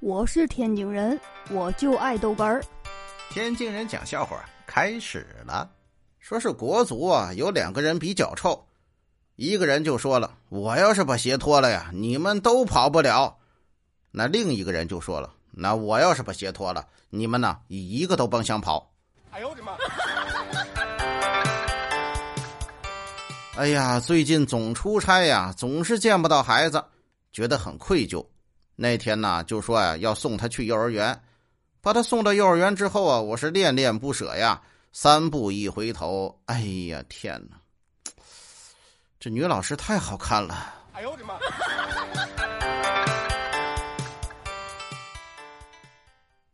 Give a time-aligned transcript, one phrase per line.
[0.00, 1.18] 我是天津人，
[1.50, 2.62] 我就爱豆干儿。
[3.30, 5.68] 天津人讲笑话开始了，
[6.20, 8.64] 说是国足啊，有两个人比脚臭，
[9.34, 13.36] 一个人就说了：“我要是把鞋脱了呀，你们都跑不了。”
[14.12, 18.88] 那另一个人就说了：“那我要是把鞋脱了，你们呢一个都甭想跑。”
[19.32, 19.72] 哎呦我的妈！
[23.56, 26.84] 哎呀，最近总出差呀，总是见不到孩子，
[27.32, 28.24] 觉得很愧疚。
[28.80, 31.20] 那天呢，就说呀要送他去幼儿园，
[31.80, 34.62] 把他送到幼儿园之后啊，我是恋恋不舍呀。
[34.92, 37.56] 三步一回头，哎呀天哪，
[39.18, 40.74] 这女老师太好看了！
[40.92, 41.34] 哎呦我的妈！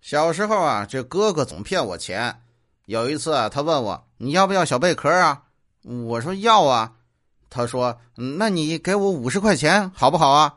[0.00, 2.34] 小时候啊，这哥哥总骗我钱。
[2.86, 5.42] 有一次啊，他问我你要不要小贝壳啊？
[5.82, 6.90] 我说要啊。
[7.50, 10.54] 他说那你给我五十块钱好不好啊？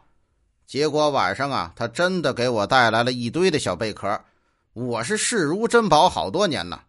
[0.68, 4.20] 结果晚上啊，他真的给我带来了一堆的小贝壳，
[4.74, 6.82] 我是视如珍宝好多年呢。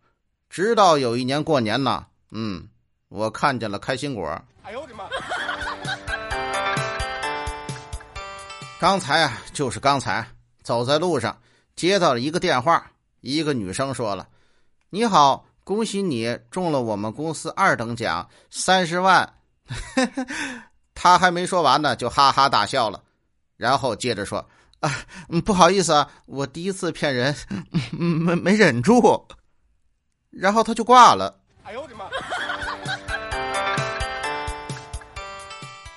[0.51, 2.67] 直到有一年过年呢，嗯，
[3.09, 4.29] 我看见了开心果。
[4.65, 5.05] 哎呦我的妈！
[8.81, 10.27] 刚才啊，就是刚才，
[10.65, 11.39] 走在路上
[11.77, 12.85] 接到了一个电话，
[13.20, 14.27] 一个女生说了
[14.91, 19.35] ：“你好，恭喜你中了我们公司二等奖三十万。”
[20.97, 23.05] 他还没说完呢，就哈哈大笑了。
[23.59, 24.48] 然后接着说
[24.81, 24.91] ：“啊，
[25.45, 27.37] 不好意思啊，我第一次骗人，
[27.91, 29.27] 没没忍住。”
[30.31, 31.41] 然后他就挂了。
[31.64, 32.09] 哎呦我的妈！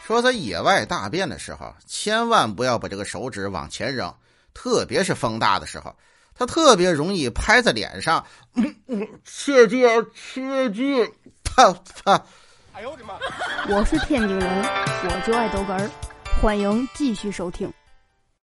[0.06, 4.14] 说在野外大便的时候，千万不要把这个手指往前扔，
[4.54, 5.96] 特别是风大的时候，
[6.34, 8.26] 它特别容易拍在脸上。
[9.24, 11.08] 切记啊，切记！
[11.44, 11.72] 啪
[12.04, 12.26] 啪！
[12.74, 13.14] 哎呦我的妈！
[13.70, 14.64] 我是天津人，
[15.04, 16.11] 我就爱豆干儿。
[16.42, 17.72] 欢迎继续收听。